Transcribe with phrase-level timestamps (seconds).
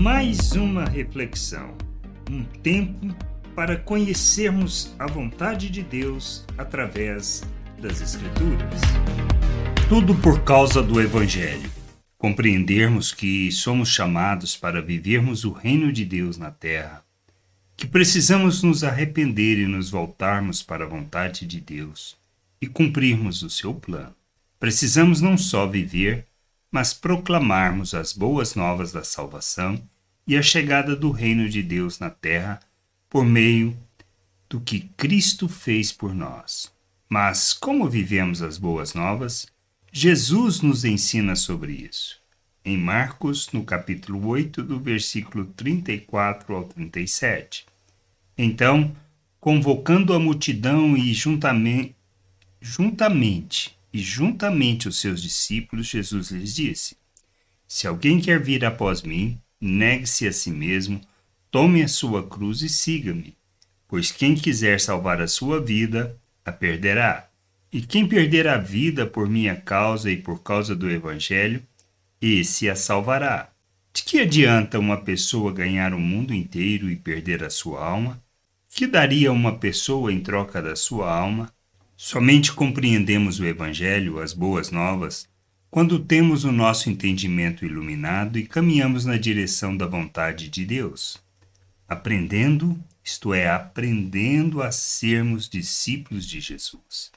[0.00, 1.76] Mais uma reflexão,
[2.30, 3.14] um tempo
[3.54, 7.42] para conhecermos a vontade de Deus através
[7.78, 8.80] das Escrituras.
[9.90, 11.70] Tudo por causa do Evangelho.
[12.16, 17.04] Compreendermos que somos chamados para vivermos o reino de Deus na terra,
[17.76, 22.16] que precisamos nos arrepender e nos voltarmos para a vontade de Deus
[22.58, 24.16] e cumprirmos o seu plano.
[24.58, 26.26] Precisamos não só viver,
[26.70, 29.82] mas proclamarmos as boas novas da salvação
[30.26, 32.60] e a chegada do reino de Deus na terra
[33.08, 33.76] por meio
[34.48, 36.72] do que Cristo fez por nós.
[37.08, 39.48] Mas como vivemos as boas novas?
[39.92, 42.20] Jesus nos ensina sobre isso.
[42.64, 47.66] Em Marcos, no capítulo 8, do versículo 34 ao 37.
[48.38, 48.94] Então,
[49.40, 51.96] convocando a multidão e juntamente,
[52.60, 56.96] juntamente e juntamente os seus discípulos, Jesus lhes disse:
[57.66, 61.00] Se alguém quer vir após mim, negue-se a si mesmo,
[61.50, 63.36] tome a sua cruz e siga-me.
[63.88, 67.28] Pois quem quiser salvar a sua vida, a perderá.
[67.72, 71.62] E quem perder a vida por minha causa e por causa do Evangelho,
[72.20, 73.50] esse a salvará.
[73.92, 78.22] De que adianta uma pessoa ganhar o mundo inteiro e perder a sua alma?
[78.68, 81.52] Que daria uma pessoa em troca da sua alma?
[82.02, 85.28] Somente compreendemos o Evangelho, as boas novas,
[85.70, 91.22] quando temos o nosso entendimento iluminado e caminhamos na direção da vontade de Deus.
[91.86, 97.12] Aprendendo, isto é, aprendendo a sermos discípulos de Jesus.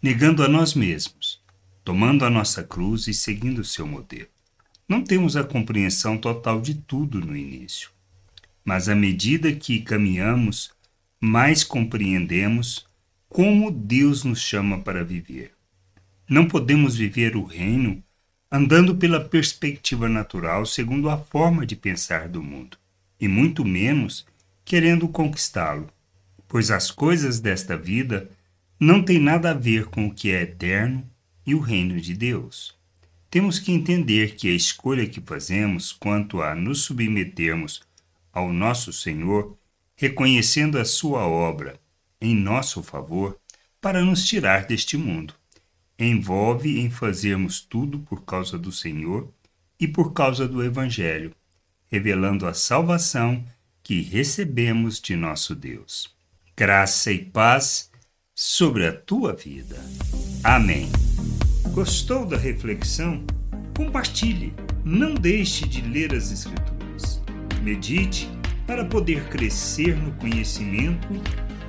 [0.00, 1.38] Negando a nós mesmos,
[1.84, 4.30] tomando a nossa cruz e seguindo o seu modelo.
[4.88, 7.90] Não temos a compreensão total de tudo no início,
[8.64, 10.70] mas à medida que caminhamos,
[11.20, 12.88] mais compreendemos
[13.30, 15.52] como Deus nos chama para viver.
[16.28, 18.02] Não podemos viver o reino
[18.50, 22.76] andando pela perspectiva natural segundo a forma de pensar do mundo,
[23.20, 24.26] e muito menos
[24.64, 25.86] querendo conquistá-lo,
[26.48, 28.28] pois as coisas desta vida
[28.80, 31.08] não têm nada a ver com o que é eterno
[31.46, 32.74] e o reino de Deus.
[33.30, 37.80] Temos que entender que a escolha que fazemos quanto a nos submetermos
[38.32, 39.56] ao nosso Senhor,
[39.94, 41.78] reconhecendo a sua obra
[42.20, 43.38] em nosso favor
[43.80, 45.34] para nos tirar deste mundo.
[45.98, 49.28] Envolve em fazermos tudo por causa do Senhor
[49.78, 51.34] e por causa do Evangelho,
[51.90, 53.44] revelando a salvação
[53.82, 56.14] que recebemos de nosso Deus.
[56.56, 57.90] Graça e paz
[58.34, 59.76] sobre a tua vida.
[60.44, 60.90] Amém.
[61.72, 63.24] Gostou da reflexão?
[63.76, 64.54] Compartilhe.
[64.84, 67.22] Não deixe de ler as Escrituras.
[67.62, 68.28] Medite
[68.66, 71.08] para poder crescer no conhecimento